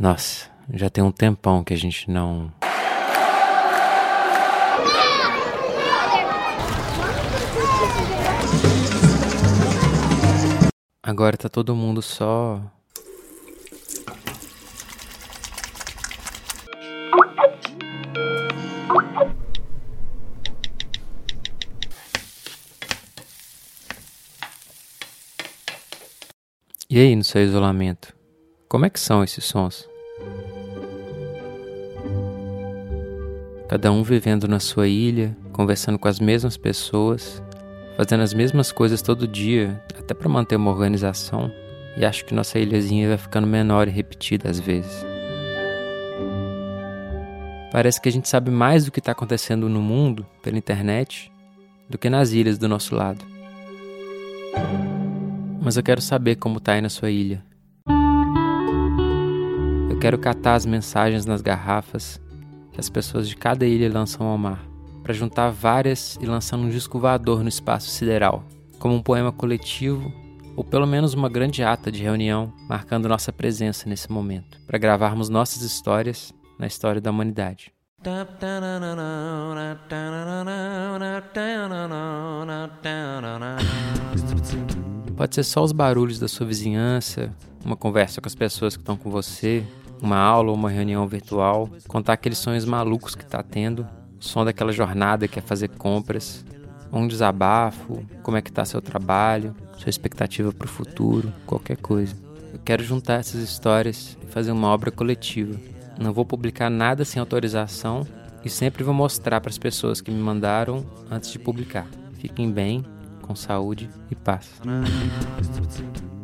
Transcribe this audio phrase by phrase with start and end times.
[0.00, 2.52] Nossa, já tem um tempão que a gente não.
[11.02, 12.62] Agora tá todo mundo só.
[26.88, 28.17] E aí, no seu isolamento?
[28.68, 29.88] Como é que são esses sons?
[33.66, 37.42] Cada um vivendo na sua ilha, conversando com as mesmas pessoas,
[37.96, 41.50] fazendo as mesmas coisas todo dia, até para manter uma organização,
[41.96, 45.02] e acho que nossa ilhazinha vai ficando menor e repetida às vezes.
[47.72, 51.32] Parece que a gente sabe mais do que está acontecendo no mundo pela internet
[51.88, 53.24] do que nas ilhas do nosso lado.
[55.58, 57.42] Mas eu quero saber como tá aí na sua ilha.
[60.08, 62.18] Quero catar as mensagens nas garrafas
[62.72, 64.66] que as pessoas de cada ilha lançam ao mar,
[65.02, 68.42] para juntar várias e lançar um disco voador no espaço sideral,
[68.78, 70.10] como um poema coletivo
[70.56, 75.28] ou pelo menos uma grande ata de reunião marcando nossa presença nesse momento, para gravarmos
[75.28, 77.70] nossas histórias na história da humanidade.
[85.14, 87.30] Pode ser só os barulhos da sua vizinhança,
[87.62, 89.62] uma conversa com as pessoas que estão com você,
[90.00, 93.86] uma aula ou uma reunião virtual, contar aqueles sonhos malucos que está tendo,
[94.20, 96.44] o som daquela jornada que é fazer compras,
[96.92, 102.16] um desabafo, como é que está seu trabalho, sua expectativa para o futuro, qualquer coisa.
[102.52, 105.58] Eu quero juntar essas histórias e fazer uma obra coletiva.
[105.98, 108.06] Não vou publicar nada sem autorização
[108.44, 111.86] e sempre vou mostrar para as pessoas que me mandaram antes de publicar.
[112.14, 112.84] Fiquem bem,
[113.22, 114.50] com saúde e paz.